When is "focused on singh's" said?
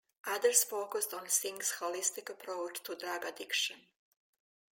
0.63-1.73